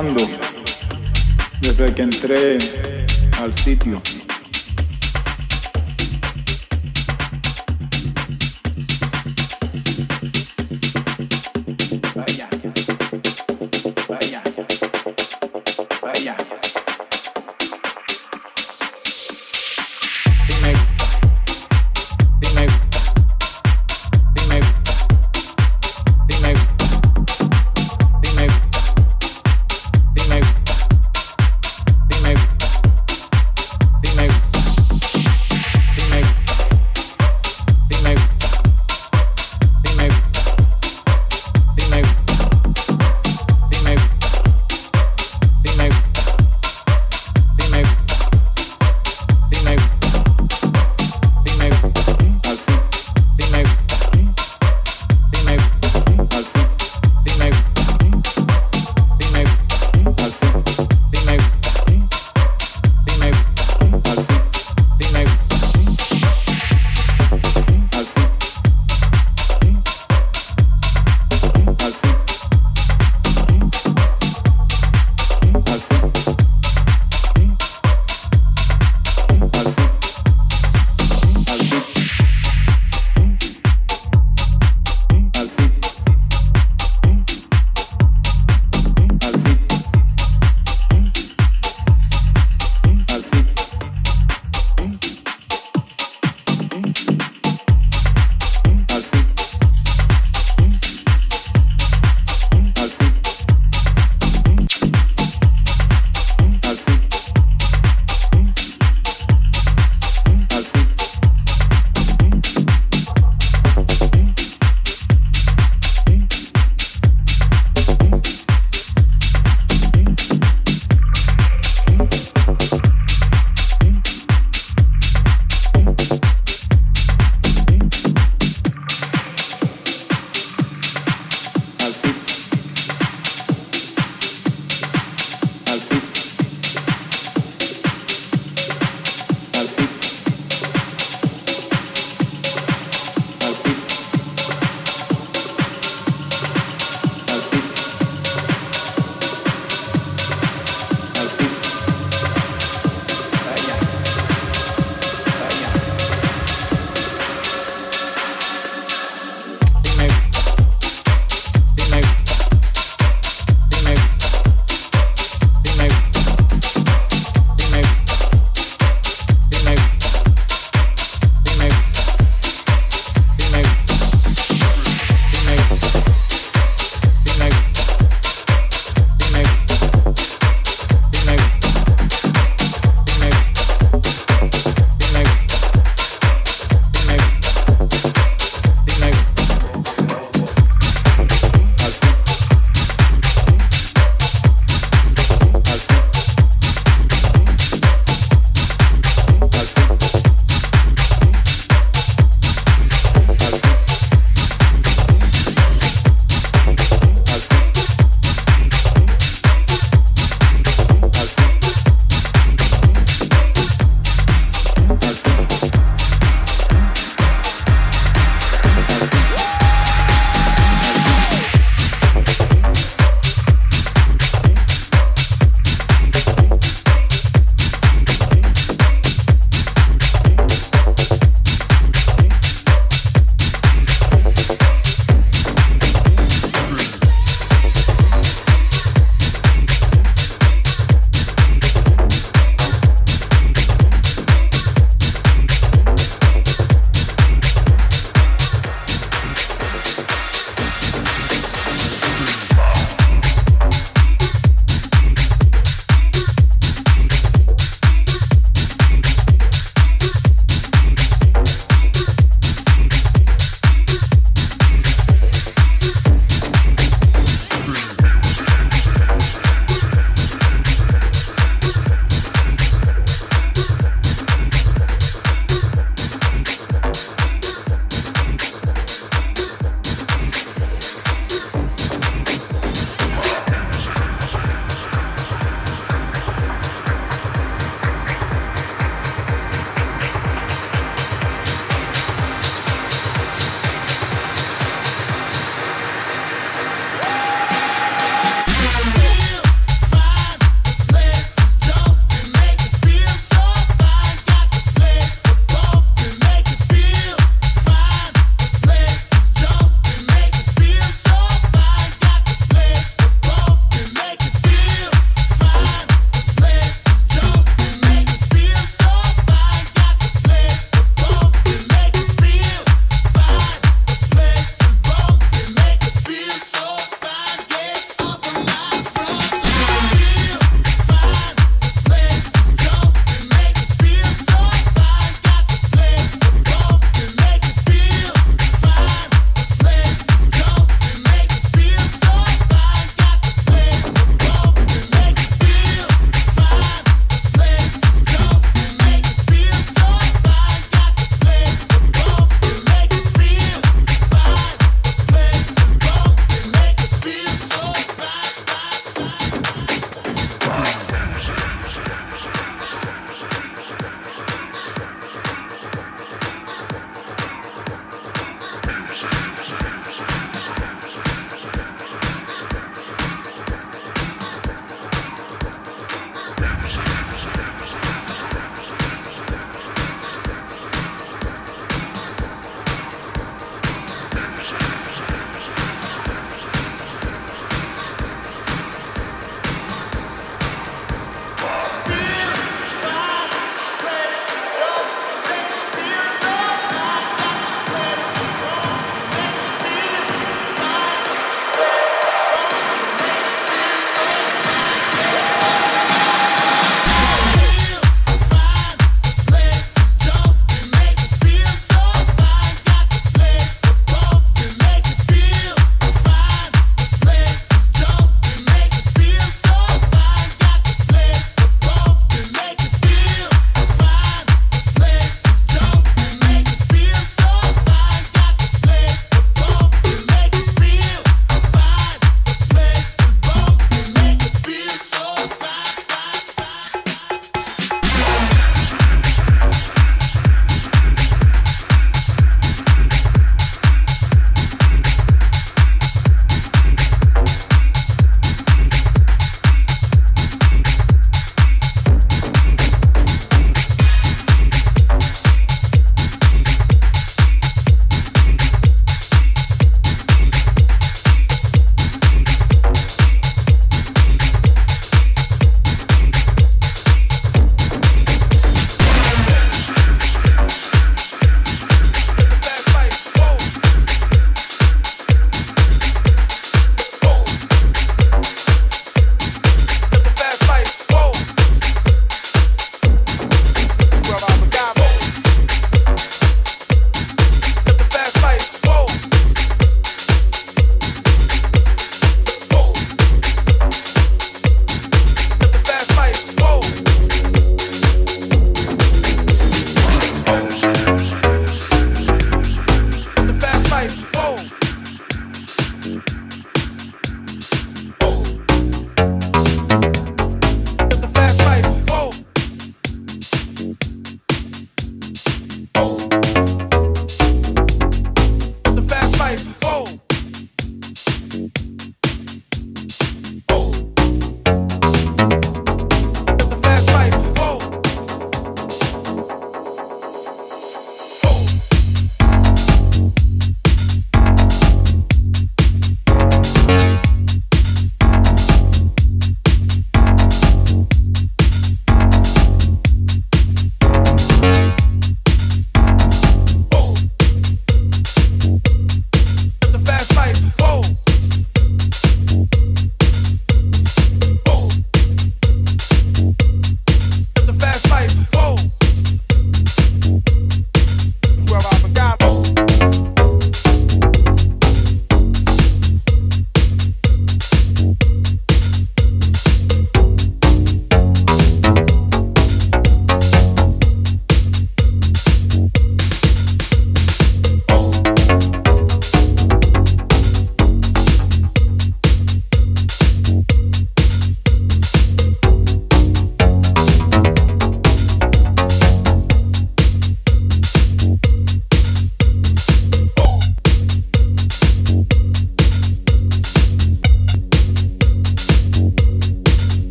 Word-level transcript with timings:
감독 0.00 0.29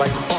like 0.00 0.29